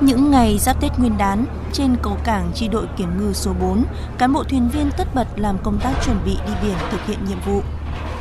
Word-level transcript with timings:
Những 0.00 0.30
ngày 0.30 0.58
giáp 0.58 0.80
Tết 0.80 0.98
Nguyên 0.98 1.18
đán, 1.18 1.44
trên 1.72 1.96
cầu 2.02 2.16
cảng 2.24 2.50
chi 2.54 2.68
đội 2.68 2.86
kiểm 2.96 3.08
ngư 3.18 3.32
số 3.32 3.52
4, 3.60 3.84
cán 4.18 4.32
bộ 4.32 4.44
thuyền 4.44 4.68
viên 4.68 4.90
tất 4.96 5.08
bật 5.14 5.26
làm 5.36 5.58
công 5.62 5.78
tác 5.78 5.92
chuẩn 6.04 6.16
bị 6.24 6.38
đi 6.46 6.52
biển 6.62 6.76
thực 6.90 7.00
hiện 7.06 7.18
nhiệm 7.28 7.38
vụ. 7.46 7.60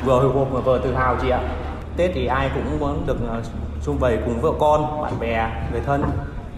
Vừa 0.06 0.20
hồi 0.20 0.32
hộp 0.34 0.66
vừa 0.66 0.80
tự 0.80 0.94
hào 0.94 1.18
chị 1.22 1.30
ạ. 1.30 1.40
Tết 1.98 2.12
thì 2.14 2.26
ai 2.26 2.50
cũng 2.56 2.80
muốn 2.80 3.06
được 3.08 3.18
ờ, 3.28 3.42
xung 3.82 3.98
vầy 3.98 4.18
cùng 4.26 4.42
vợ 4.42 4.52
con, 4.60 5.02
bạn 5.02 5.20
bè, 5.20 5.50
người 5.72 5.82
thân. 5.86 6.04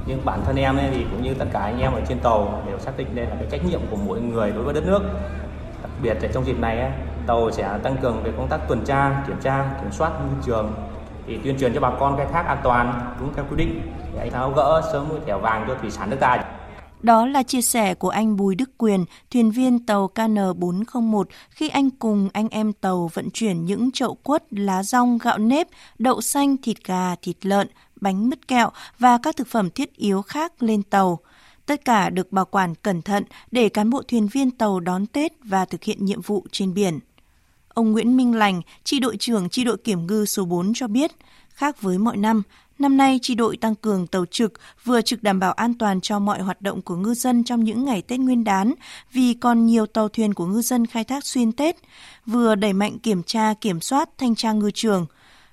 Nhưng 0.05 0.25
bản 0.25 0.41
thân 0.45 0.55
em 0.55 0.77
ấy 0.77 0.87
thì 0.91 1.05
cũng 1.11 1.23
như 1.23 1.33
tất 1.33 1.45
cả 1.53 1.59
anh 1.59 1.79
em 1.79 1.93
ở 1.93 2.01
trên 2.09 2.19
tàu 2.19 2.61
đều 2.67 2.79
xác 2.79 2.97
định 2.97 3.15
đây 3.15 3.25
là 3.25 3.35
cái 3.35 3.47
trách 3.51 3.65
nhiệm 3.65 3.81
của 3.91 3.97
mỗi 4.05 4.21
người 4.21 4.51
đối 4.51 4.63
với 4.63 4.73
đất 4.73 4.83
nước. 4.85 5.01
Đặc 5.81 5.91
biệt 6.01 6.17
là 6.21 6.29
trong 6.33 6.45
dịp 6.45 6.59
này 6.59 6.79
ấy, 6.79 6.91
tàu 7.27 7.51
sẽ 7.51 7.79
tăng 7.83 7.97
cường 7.97 8.23
về 8.23 8.31
công 8.37 8.47
tác 8.47 8.67
tuần 8.67 8.85
tra, 8.85 9.23
kiểm 9.27 9.37
tra, 9.41 9.65
kiểm 9.81 9.91
soát 9.91 10.09
ngư 10.09 10.43
trường 10.45 10.73
thì 11.27 11.37
tuyên 11.43 11.57
truyền 11.59 11.73
cho 11.73 11.79
bà 11.79 11.91
con 11.99 12.17
khai 12.17 12.27
thác 12.33 12.45
an 12.45 12.57
toàn 12.63 13.15
đúng 13.19 13.33
theo 13.35 13.45
quy 13.49 13.57
định 13.57 13.81
để 14.13 14.19
anh 14.19 14.31
tháo 14.31 14.51
gỡ 14.51 14.81
sớm 14.91 15.05
thẻ 15.25 15.37
vàng 15.37 15.65
cho 15.67 15.75
thủy 15.81 15.91
sản 15.91 16.09
nước 16.09 16.17
ta. 16.19 16.43
Đó 17.01 17.25
là 17.25 17.43
chia 17.43 17.61
sẻ 17.61 17.93
của 17.93 18.09
anh 18.09 18.37
Bùi 18.37 18.55
Đức 18.55 18.69
Quyền, 18.77 19.05
thuyền 19.31 19.51
viên 19.51 19.85
tàu 19.85 20.09
KN401 20.15 21.23
khi 21.49 21.69
anh 21.69 21.89
cùng 21.89 22.29
anh 22.33 22.49
em 22.49 22.73
tàu 22.73 23.09
vận 23.13 23.29
chuyển 23.29 23.65
những 23.65 23.91
chậu 23.91 24.15
quất, 24.15 24.43
lá 24.49 24.83
rong, 24.83 25.17
gạo 25.17 25.37
nếp, 25.37 25.67
đậu 25.99 26.21
xanh, 26.21 26.57
thịt 26.57 26.77
gà, 26.85 27.15
thịt 27.21 27.45
lợn, 27.45 27.67
bánh 28.01 28.29
mứt 28.29 28.47
kẹo 28.47 28.69
và 28.99 29.17
các 29.23 29.35
thực 29.37 29.47
phẩm 29.47 29.69
thiết 29.69 29.95
yếu 29.95 30.21
khác 30.21 30.63
lên 30.63 30.83
tàu. 30.83 31.19
Tất 31.65 31.85
cả 31.85 32.09
được 32.09 32.31
bảo 32.31 32.45
quản 32.45 32.75
cẩn 32.75 33.01
thận 33.01 33.23
để 33.51 33.69
cán 33.69 33.89
bộ 33.89 34.01
thuyền 34.07 34.27
viên 34.27 34.51
tàu 34.51 34.79
đón 34.79 35.05
Tết 35.05 35.31
và 35.43 35.65
thực 35.65 35.83
hiện 35.83 36.05
nhiệm 36.05 36.21
vụ 36.21 36.45
trên 36.51 36.73
biển. 36.73 36.99
Ông 37.77 37.91
Nguyễn 37.91 38.17
Minh 38.17 38.33
Lành, 38.33 38.61
tri 38.83 38.99
đội 38.99 39.17
trưởng 39.17 39.49
tri 39.49 39.63
đội 39.63 39.77
kiểm 39.77 40.07
ngư 40.07 40.25
số 40.25 40.45
4 40.45 40.71
cho 40.75 40.87
biết, 40.87 41.11
khác 41.53 41.81
với 41.81 41.97
mọi 41.97 42.17
năm, 42.17 42.43
năm 42.79 42.97
nay 42.97 43.19
tri 43.21 43.35
đội 43.35 43.57
tăng 43.57 43.75
cường 43.75 44.07
tàu 44.07 44.25
trực, 44.31 44.53
vừa 44.83 45.01
trực 45.01 45.23
đảm 45.23 45.39
bảo 45.39 45.51
an 45.53 45.73
toàn 45.73 46.01
cho 46.01 46.19
mọi 46.19 46.41
hoạt 46.41 46.61
động 46.61 46.81
của 46.81 46.95
ngư 46.95 47.13
dân 47.13 47.43
trong 47.43 47.63
những 47.63 47.85
ngày 47.85 48.01
Tết 48.01 48.19
Nguyên 48.19 48.43
đán, 48.43 48.73
vì 49.13 49.33
còn 49.33 49.65
nhiều 49.65 49.85
tàu 49.85 50.09
thuyền 50.09 50.33
của 50.33 50.45
ngư 50.45 50.61
dân 50.61 50.85
khai 50.85 51.03
thác 51.03 51.25
xuyên 51.25 51.51
Tết, 51.51 51.75
vừa 52.25 52.55
đẩy 52.55 52.73
mạnh 52.73 52.99
kiểm 52.99 53.23
tra, 53.23 53.53
kiểm 53.53 53.81
soát, 53.81 54.09
thanh 54.17 54.35
tra 54.35 54.51
ngư 54.51 54.71
trường. 54.71 55.05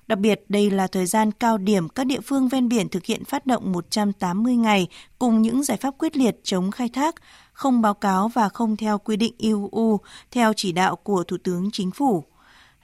Đặc 0.07 0.19
biệt, 0.19 0.41
đây 0.49 0.71
là 0.71 0.87
thời 0.87 1.05
gian 1.05 1.31
cao 1.31 1.57
điểm 1.57 1.89
các 1.89 2.07
địa 2.07 2.19
phương 2.19 2.47
ven 2.47 2.69
biển 2.69 2.89
thực 2.89 3.05
hiện 3.05 3.25
phát 3.25 3.45
động 3.45 3.71
180 3.71 4.55
ngày 4.55 4.87
cùng 5.19 5.41
những 5.41 5.63
giải 5.63 5.77
pháp 5.77 5.93
quyết 5.97 6.17
liệt 6.17 6.35
chống 6.43 6.71
khai 6.71 6.89
thác, 6.93 7.15
không 7.53 7.81
báo 7.81 7.93
cáo 7.93 8.27
và 8.27 8.49
không 8.49 8.77
theo 8.77 8.97
quy 8.97 9.17
định 9.17 9.33
IUU 9.37 9.99
theo 10.31 10.53
chỉ 10.53 10.71
đạo 10.71 10.95
của 10.95 11.23
Thủ 11.23 11.37
tướng 11.43 11.69
Chính 11.71 11.91
phủ. 11.91 12.23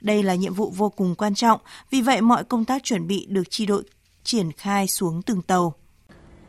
Đây 0.00 0.22
là 0.22 0.34
nhiệm 0.34 0.54
vụ 0.54 0.72
vô 0.76 0.88
cùng 0.88 1.14
quan 1.14 1.34
trọng, 1.34 1.60
vì 1.90 2.00
vậy 2.00 2.20
mọi 2.20 2.44
công 2.44 2.64
tác 2.64 2.84
chuẩn 2.84 3.06
bị 3.06 3.26
được 3.30 3.42
chi 3.50 3.66
đội 3.66 3.82
triển 4.24 4.52
khai 4.52 4.86
xuống 4.86 5.22
từng 5.22 5.42
tàu. 5.42 5.74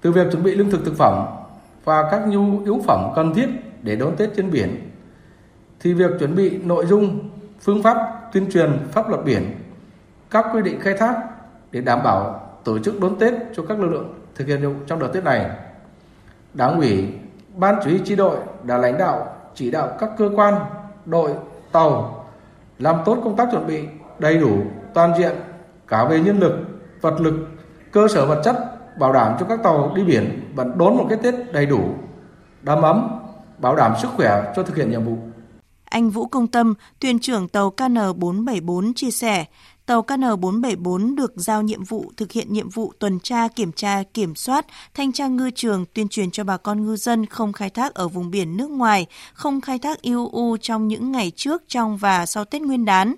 Từ 0.02 0.12
việc 0.12 0.28
chuẩn 0.32 0.44
bị 0.44 0.56
lương 0.56 0.72
thực 0.72 0.86
thực 0.86 0.98
phẩm 0.98 1.28
và 1.84 2.08
các 2.12 2.28
nhu 2.28 2.64
yếu 2.64 2.82
phẩm 2.88 3.12
cần 3.16 3.34
thiết 3.34 3.48
để 3.82 3.96
đón 3.96 4.16
Tết 4.18 4.30
trên 4.38 4.52
biển, 4.52 4.92
thì 5.80 5.94
việc 5.94 6.12
chuẩn 6.20 6.36
bị 6.36 6.50
nội 6.50 6.86
dung, 6.86 7.30
phương 7.62 7.84
pháp 7.84 7.98
tuyên 8.34 8.52
truyền 8.52 8.88
pháp 8.92 9.10
luật 9.10 9.26
biển, 9.26 9.63
các 10.34 10.46
quy 10.54 10.62
định 10.62 10.80
khai 10.80 10.94
thác 10.94 11.16
để 11.72 11.82
đảm 11.82 12.04
bảo 12.04 12.50
tổ 12.64 12.80
chức 12.80 13.00
đón 13.02 13.20
Tết 13.20 13.34
cho 13.56 13.64
các 13.70 13.80
lực 13.80 13.88
lượng 13.88 14.14
thực 14.36 14.48
hiện 14.48 14.62
nhiệm 14.62 14.74
vụ 14.74 14.80
trong 14.88 15.00
đợt 15.00 15.08
Tết 15.14 15.24
này. 15.24 15.50
Đảng 16.54 16.78
ủy, 16.78 17.08
Ban 17.56 17.80
chỉ 17.84 17.90
huy 17.90 18.00
chi 18.06 18.16
đội 18.16 18.38
đã 18.64 18.78
lãnh 18.78 18.98
đạo 18.98 19.28
chỉ 19.56 19.72
đạo 19.72 19.90
các 20.00 20.10
cơ 20.18 20.30
quan, 20.36 20.54
đội, 21.06 21.32
tàu 21.72 22.26
làm 22.80 22.98
tốt 23.06 23.18
công 23.24 23.36
tác 23.36 23.48
chuẩn 23.52 23.68
bị 23.68 23.84
đầy 24.20 24.38
đủ, 24.38 24.58
toàn 24.94 25.14
diện 25.18 25.32
cả 25.88 26.06
về 26.06 26.20
nhân 26.20 26.40
lực, 26.40 26.54
vật 27.02 27.22
lực, 27.22 27.34
cơ 27.92 28.08
sở 28.08 28.26
vật 28.26 28.42
chất 28.44 28.56
bảo 29.00 29.14
đảm 29.14 29.36
cho 29.40 29.46
các 29.50 29.64
tàu 29.64 29.92
đi 29.96 30.04
biển 30.04 30.52
vẫn 30.56 30.78
đón 30.78 30.98
một 30.98 31.06
cái 31.10 31.18
Tết 31.24 31.36
đầy 31.54 31.66
đủ, 31.66 31.82
đầm 32.62 32.82
ấm, 32.82 33.20
bảo 33.58 33.76
đảm 33.76 33.94
sức 34.02 34.10
khỏe 34.16 34.54
cho 34.56 34.64
thực 34.64 34.76
hiện 34.76 34.92
nhiệm 34.92 35.04
vụ. 35.04 35.18
Anh 35.94 36.10
Vũ 36.10 36.26
Công 36.26 36.48
Tâm, 36.48 36.74
thuyền 37.02 37.20
trưởng 37.20 37.48
tàu 37.48 37.74
KN474 37.78 38.94
chia 38.96 39.12
sẻ, 39.12 39.46
tàu 39.86 40.02
KN474 40.02 41.16
được 41.16 41.34
giao 41.36 41.62
nhiệm 41.62 41.84
vụ 41.84 42.12
thực 42.18 42.32
hiện 42.32 42.54
nhiệm 42.54 42.70
vụ 42.70 42.94
tuần 43.00 43.20
tra, 43.20 43.48
kiểm 43.48 43.72
tra, 43.72 44.04
kiểm 44.14 44.36
soát, 44.36 44.66
thanh 44.94 45.12
tra 45.12 45.28
ngư 45.28 45.50
trường, 45.50 45.86
tuyên 45.94 46.08
truyền 46.08 46.32
cho 46.32 46.44
bà 46.44 46.58
con 46.58 46.86
ngư 46.86 46.96
dân 46.96 47.26
không 47.26 47.54
khai 47.54 47.70
thác 47.70 47.94
ở 47.94 48.08
vùng 48.08 48.32
biển 48.32 48.58
nước 48.58 48.72
ngoài, 48.72 49.06
không 49.34 49.62
khai 49.62 49.80
thác 49.80 50.02
IUU 50.02 50.58
trong 50.58 50.88
những 50.88 51.12
ngày 51.12 51.32
trước, 51.36 51.64
trong 51.68 51.98
và 51.98 52.26
sau 52.26 52.46
Tết 52.46 52.62
Nguyên 52.62 52.86
đán. 52.86 53.16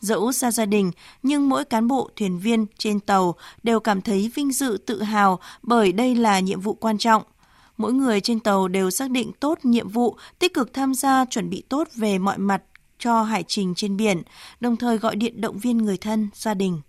Dẫu 0.00 0.32
xa 0.32 0.50
gia 0.50 0.66
đình, 0.66 0.90
nhưng 1.22 1.48
mỗi 1.48 1.64
cán 1.64 1.88
bộ, 1.88 2.10
thuyền 2.16 2.38
viên 2.38 2.66
trên 2.78 3.00
tàu 3.00 3.34
đều 3.62 3.80
cảm 3.80 4.02
thấy 4.02 4.30
vinh 4.34 4.52
dự, 4.52 4.78
tự 4.86 5.02
hào 5.02 5.38
bởi 5.62 5.92
đây 5.92 6.14
là 6.14 6.40
nhiệm 6.40 6.60
vụ 6.60 6.74
quan 6.74 6.98
trọng 6.98 7.22
mỗi 7.76 7.92
người 7.92 8.20
trên 8.20 8.40
tàu 8.40 8.68
đều 8.68 8.90
xác 8.90 9.10
định 9.10 9.32
tốt 9.40 9.58
nhiệm 9.62 9.88
vụ, 9.88 10.16
tích 10.38 10.54
cực 10.54 10.72
tham 10.72 10.94
gia 10.94 11.24
chuẩn 11.24 11.50
bị 11.50 11.62
tốt 11.68 11.88
về 11.94 12.18
mọi 12.18 12.38
mặt 12.38 12.62
cho 12.98 13.22
hải 13.22 13.42
trình 13.42 13.74
trên 13.74 13.96
biển, 13.96 14.22
đồng 14.60 14.76
thời 14.76 14.98
gọi 14.98 15.16
điện 15.16 15.40
động 15.40 15.58
viên 15.58 15.78
người 15.78 15.96
thân, 15.96 16.28
gia 16.34 16.54
đình. 16.54 16.80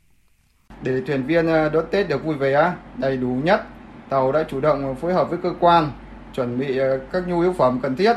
Để 0.81 1.01
thuyền 1.07 1.23
viên 1.23 1.47
ờ, 1.47 1.69
đón 1.69 1.85
Tết 1.91 2.09
được 2.09 2.23
vui 2.25 2.35
vẻ, 2.35 2.73
đầy 2.97 3.18
đủ 3.18 3.28
nhất, 3.44 3.62
tàu 4.09 4.31
đã 4.31 4.44
chủ 4.50 4.59
động 4.59 4.95
phối 4.95 5.13
hợp 5.13 5.29
với 5.29 5.40
cơ 5.44 5.53
quan, 5.59 5.91
chuẩn 6.34 6.59
bị 6.59 6.78
ờ, 6.78 7.00
các 7.12 7.28
nhu 7.28 7.41
yếu 7.41 7.53
phẩm 7.53 7.79
cần 7.81 7.95
thiết, 7.95 8.13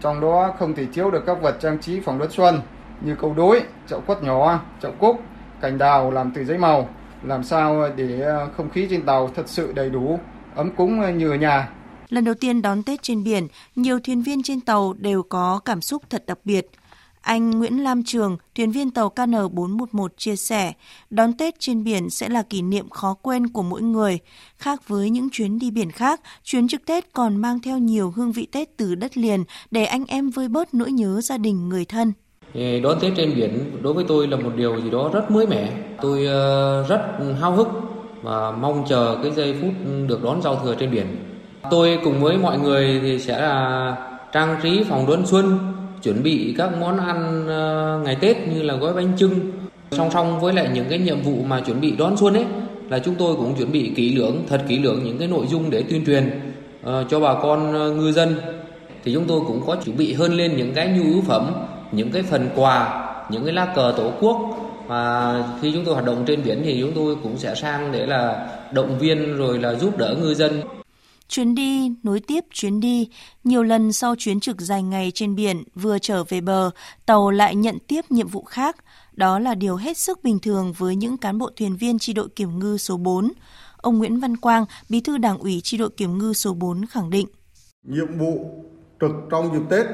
trong 0.00 0.20
đó 0.20 0.54
không 0.58 0.74
thể 0.74 0.86
thiếu 0.94 1.10
được 1.10 1.22
các 1.26 1.42
vật 1.42 1.56
trang 1.60 1.78
trí 1.80 2.00
phòng 2.00 2.18
đón 2.18 2.30
xuân 2.30 2.60
như 3.00 3.16
câu 3.20 3.34
đối, 3.34 3.62
chậu 3.88 4.00
quất 4.00 4.22
nhỏ, 4.22 4.60
chậu 4.82 4.92
cúc, 4.92 5.20
cành 5.60 5.78
đào 5.78 6.10
làm 6.10 6.32
từ 6.34 6.44
giấy 6.44 6.58
màu, 6.58 6.88
làm 7.22 7.44
sao 7.44 7.88
để 7.96 8.20
ờ, 8.20 8.48
không 8.56 8.70
khí 8.70 8.86
trên 8.90 9.02
tàu 9.02 9.30
thật 9.36 9.48
sự 9.48 9.72
đầy 9.72 9.90
đủ, 9.90 10.18
ấm 10.54 10.70
cúng 10.76 11.18
như 11.18 11.30
ở 11.30 11.36
nhà. 11.36 11.68
Lần 12.08 12.24
đầu 12.24 12.34
tiên 12.34 12.62
đón 12.62 12.82
Tết 12.82 13.02
trên 13.02 13.24
biển, 13.24 13.48
nhiều 13.76 13.98
thuyền 14.00 14.22
viên 14.22 14.42
trên 14.42 14.60
tàu 14.60 14.92
đều 14.92 15.22
có 15.22 15.60
cảm 15.64 15.80
xúc 15.80 16.02
thật 16.10 16.24
đặc 16.26 16.38
biệt. 16.44 16.66
Anh 17.24 17.50
Nguyễn 17.50 17.84
Lam 17.84 18.02
Trường, 18.04 18.36
thuyền 18.54 18.70
viên 18.70 18.90
tàu 18.90 19.12
KN411 19.16 20.08
chia 20.16 20.36
sẻ, 20.36 20.72
đón 21.10 21.32
Tết 21.32 21.54
trên 21.60 21.84
biển 21.84 22.10
sẽ 22.10 22.28
là 22.28 22.42
kỷ 22.42 22.62
niệm 22.62 22.90
khó 22.90 23.14
quên 23.22 23.48
của 23.48 23.62
mỗi 23.62 23.82
người. 23.82 24.18
Khác 24.58 24.88
với 24.88 25.10
những 25.10 25.28
chuyến 25.32 25.58
đi 25.58 25.70
biển 25.70 25.90
khác, 25.90 26.20
chuyến 26.44 26.68
trực 26.68 26.86
Tết 26.86 27.12
còn 27.12 27.36
mang 27.36 27.60
theo 27.60 27.78
nhiều 27.78 28.12
hương 28.16 28.32
vị 28.32 28.46
Tết 28.52 28.76
từ 28.76 28.94
đất 28.94 29.16
liền 29.16 29.44
để 29.70 29.84
anh 29.84 30.04
em 30.08 30.30
vơi 30.30 30.48
bớt 30.48 30.74
nỗi 30.74 30.92
nhớ 30.92 31.20
gia 31.20 31.38
đình 31.38 31.68
người 31.68 31.84
thân. 31.84 32.12
Đón 32.82 33.00
Tết 33.00 33.12
trên 33.16 33.34
biển 33.36 33.78
đối 33.82 33.94
với 33.94 34.04
tôi 34.08 34.26
là 34.26 34.36
một 34.36 34.50
điều 34.56 34.80
gì 34.80 34.90
đó 34.90 35.10
rất 35.12 35.30
mới 35.30 35.46
mẻ. 35.46 35.72
Tôi 36.02 36.26
ờ, 36.26 36.86
rất 36.88 37.00
hao 37.40 37.52
hức 37.52 37.68
và 38.22 38.50
mong 38.50 38.84
chờ 38.88 39.18
cái 39.22 39.32
giây 39.32 39.54
phút 39.60 39.72
được 40.06 40.22
đón 40.22 40.42
giao 40.42 40.60
thừa 40.64 40.74
trên 40.74 40.90
biển. 40.90 41.06
Tôi 41.70 41.98
cùng 42.04 42.20
với 42.20 42.38
mọi 42.38 42.58
người 42.58 43.00
thì 43.02 43.18
sẽ 43.18 43.40
là 43.40 43.96
trang 44.32 44.56
trí 44.62 44.84
phòng 44.88 45.06
đón 45.08 45.26
xuân, 45.26 45.58
chuẩn 46.04 46.22
bị 46.22 46.54
các 46.58 46.70
món 46.80 46.98
ăn 46.98 47.46
ờ, 47.48 48.00
ngày 48.04 48.16
Tết 48.20 48.36
như 48.48 48.62
là 48.62 48.74
gói 48.74 48.94
bánh 48.94 49.12
trưng. 49.16 49.32
Song 49.90 50.10
song 50.10 50.40
với 50.40 50.52
lại 50.52 50.68
những 50.74 50.86
cái 50.90 50.98
nhiệm 50.98 51.20
vụ 51.20 51.42
mà 51.46 51.60
chuẩn 51.60 51.80
bị 51.80 51.90
đón 51.98 52.16
xuân 52.16 52.34
ấy 52.34 52.44
là 52.88 52.98
chúng 52.98 53.14
tôi 53.14 53.36
cũng 53.36 53.54
chuẩn 53.58 53.72
bị 53.72 53.92
kỹ 53.96 54.16
lưỡng, 54.16 54.36
thật 54.48 54.62
kỹ 54.68 54.78
lưỡng 54.78 55.04
những 55.04 55.18
cái 55.18 55.28
nội 55.28 55.46
dung 55.46 55.70
để 55.70 55.84
tuyên 55.90 56.04
truyền 56.06 56.30
uh, 56.86 56.90
cho 57.10 57.20
bà 57.20 57.34
con 57.42 57.68
uh, 57.68 57.96
ngư 57.96 58.12
dân. 58.12 58.34
Thì 59.04 59.14
chúng 59.14 59.24
tôi 59.24 59.40
cũng 59.46 59.62
có 59.66 59.76
chuẩn 59.84 59.96
bị 59.96 60.12
hơn 60.12 60.32
lên 60.36 60.56
những 60.56 60.74
cái 60.74 60.88
nhu 60.88 61.04
yếu 61.04 61.22
phẩm, 61.26 61.52
những 61.92 62.10
cái 62.10 62.22
phần 62.22 62.48
quà, 62.56 63.06
những 63.30 63.44
cái 63.44 63.52
lá 63.52 63.72
cờ 63.74 63.94
tổ 63.96 64.12
quốc 64.20 64.36
và 64.86 65.34
khi 65.62 65.72
chúng 65.72 65.84
tôi 65.84 65.94
hoạt 65.94 66.06
động 66.06 66.24
trên 66.26 66.42
biển 66.44 66.62
thì 66.64 66.80
chúng 66.80 66.92
tôi 66.94 67.16
cũng 67.22 67.38
sẽ 67.38 67.54
sang 67.54 67.92
để 67.92 68.06
là 68.06 68.48
động 68.72 68.98
viên 68.98 69.36
rồi 69.36 69.58
là 69.58 69.74
giúp 69.74 69.98
đỡ 69.98 70.16
ngư 70.20 70.34
dân 70.34 70.60
Chuyến 71.28 71.54
đi 71.54 71.92
nối 72.02 72.20
tiếp 72.20 72.44
chuyến 72.50 72.80
đi, 72.80 73.08
nhiều 73.44 73.62
lần 73.62 73.92
sau 73.92 74.14
chuyến 74.18 74.40
trực 74.40 74.60
dài 74.60 74.82
ngày 74.82 75.10
trên 75.14 75.34
biển 75.34 75.62
vừa 75.74 75.98
trở 75.98 76.24
về 76.24 76.40
bờ, 76.40 76.70
tàu 77.06 77.30
lại 77.30 77.54
nhận 77.54 77.78
tiếp 77.88 78.00
nhiệm 78.10 78.28
vụ 78.28 78.44
khác. 78.44 78.76
Đó 79.12 79.38
là 79.38 79.54
điều 79.54 79.76
hết 79.76 79.98
sức 79.98 80.24
bình 80.24 80.38
thường 80.38 80.72
với 80.78 80.96
những 80.96 81.16
cán 81.16 81.38
bộ 81.38 81.50
thuyền 81.56 81.76
viên 81.76 81.98
tri 81.98 82.12
đội 82.12 82.28
kiểm 82.28 82.58
ngư 82.58 82.78
số 82.78 82.96
4. 82.96 83.32
Ông 83.76 83.98
Nguyễn 83.98 84.20
Văn 84.20 84.36
Quang, 84.36 84.64
bí 84.88 85.00
thư 85.00 85.18
đảng 85.18 85.38
ủy 85.38 85.60
tri 85.64 85.76
đội 85.76 85.90
kiểm 85.90 86.18
ngư 86.18 86.32
số 86.32 86.54
4 86.54 86.86
khẳng 86.86 87.10
định. 87.10 87.26
Nhiệm 87.82 88.18
vụ 88.18 88.62
trực 89.00 89.10
trong 89.30 89.52
dịp 89.52 89.62
Tết 89.70 89.86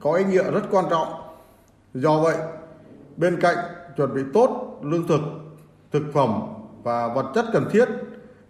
có 0.00 0.12
ý 0.12 0.24
nghĩa 0.24 0.50
rất 0.50 0.62
quan 0.70 0.84
trọng. 0.90 1.08
Do 1.94 2.20
vậy, 2.20 2.36
bên 3.16 3.40
cạnh 3.40 3.56
chuẩn 3.96 4.14
bị 4.14 4.22
tốt 4.34 4.80
lương 4.82 5.06
thực, 5.08 5.20
thực 5.92 6.02
phẩm 6.14 6.40
và 6.82 7.14
vật 7.14 7.32
chất 7.34 7.44
cần 7.52 7.68
thiết 7.72 7.88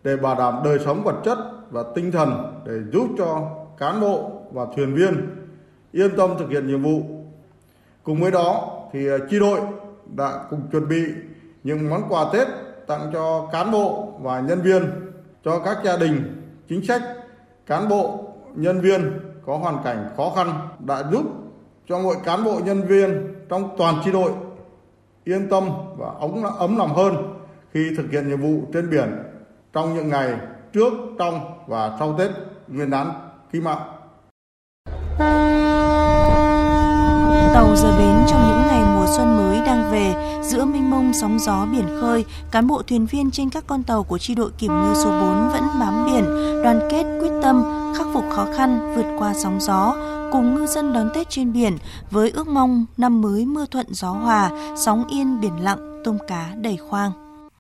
để 0.02 0.16
bảo 0.16 0.34
đảm 0.34 0.54
đời 0.64 0.78
sống 0.84 1.04
vật 1.04 1.22
chất 1.24 1.38
và 1.70 1.84
tinh 1.94 2.12
thần 2.12 2.62
để 2.66 2.72
giúp 2.92 3.08
cho 3.18 3.50
cán 3.78 4.00
bộ 4.00 4.42
và 4.52 4.66
thuyền 4.76 4.94
viên 4.94 5.14
yên 5.92 6.16
tâm 6.16 6.30
thực 6.38 6.50
hiện 6.50 6.66
nhiệm 6.66 6.82
vụ. 6.82 7.02
Cùng 8.02 8.20
với 8.20 8.30
đó 8.30 8.78
thì 8.92 9.06
ờ, 9.06 9.18
chi 9.30 9.38
đội 9.38 9.60
đã 10.14 10.44
cùng 10.50 10.60
chuẩn 10.72 10.88
bị 10.88 11.02
những 11.64 11.90
món 11.90 12.02
quà 12.08 12.24
Tết 12.32 12.48
tặng 12.86 13.10
cho 13.12 13.48
cán 13.52 13.70
bộ 13.70 14.14
và 14.20 14.40
nhân 14.40 14.62
viên, 14.62 14.90
cho 15.44 15.58
các 15.58 15.78
gia 15.84 15.96
đình 15.96 16.42
chính 16.68 16.84
sách, 16.84 17.02
cán 17.66 17.88
bộ, 17.88 18.32
nhân 18.54 18.80
viên 18.80 19.18
có 19.46 19.56
hoàn 19.56 19.84
cảnh 19.84 20.08
khó 20.16 20.32
khăn 20.36 20.68
đã 20.78 21.02
giúp 21.12 21.22
cho 21.88 21.98
mỗi 21.98 22.16
cán 22.24 22.44
bộ 22.44 22.60
nhân 22.64 22.82
viên 22.82 23.34
trong 23.48 23.74
toàn 23.78 23.94
chi 24.04 24.12
đội 24.12 24.32
yên 25.24 25.48
tâm 25.48 25.70
và 25.96 26.08
ống 26.20 26.44
ấm 26.44 26.76
lòng 26.76 26.94
hơn 26.94 27.14
khi 27.72 27.90
thực 27.96 28.10
hiện 28.10 28.28
nhiệm 28.28 28.40
vụ 28.40 28.62
trên 28.72 28.90
biển 28.90 29.08
trong 29.72 29.94
những 29.94 30.08
ngày 30.08 30.34
trước, 30.76 30.92
trong 31.18 31.40
và 31.66 31.96
sau 31.98 32.14
Tết 32.18 32.30
Nguyên 32.68 32.90
đán 32.90 33.12
Kỷ 33.52 33.60
Mão. 33.60 33.80
Tàu 37.54 37.76
rời 37.76 37.92
bến 37.98 38.24
trong 38.28 38.48
những 38.48 38.62
ngày 38.66 38.82
mùa 38.94 39.06
xuân 39.16 39.36
mới 39.36 39.60
đang 39.66 39.92
về, 39.92 40.38
giữa 40.42 40.64
mênh 40.64 40.90
mông 40.90 41.12
sóng 41.14 41.38
gió 41.38 41.66
biển 41.72 41.86
khơi, 42.00 42.24
cán 42.50 42.66
bộ 42.66 42.82
thuyền 42.82 43.06
viên 43.06 43.30
trên 43.30 43.50
các 43.50 43.64
con 43.66 43.82
tàu 43.82 44.02
của 44.02 44.18
chi 44.18 44.34
đội 44.34 44.50
kiểm 44.58 44.72
ngư 44.72 44.94
số 44.94 45.10
4 45.10 45.20
vẫn 45.52 45.62
bám 45.80 46.06
biển, 46.06 46.24
đoàn 46.62 46.88
kết 46.90 47.04
quyết 47.20 47.32
tâm 47.42 47.64
khắc 47.98 48.06
phục 48.12 48.24
khó 48.30 48.46
khăn, 48.56 48.94
vượt 48.96 49.06
qua 49.18 49.34
sóng 49.34 49.60
gió, 49.60 49.96
cùng 50.32 50.54
ngư 50.54 50.66
dân 50.66 50.92
đón 50.92 51.10
Tết 51.14 51.30
trên 51.30 51.52
biển 51.52 51.78
với 52.10 52.30
ước 52.30 52.48
mong 52.48 52.86
năm 52.96 53.20
mới 53.20 53.46
mưa 53.46 53.66
thuận 53.70 53.86
gió 53.90 54.10
hòa, 54.10 54.50
sóng 54.76 55.04
yên 55.08 55.40
biển 55.40 55.64
lặng, 55.64 56.00
tôm 56.04 56.18
cá 56.28 56.52
đầy 56.56 56.76
khoang. 56.76 57.25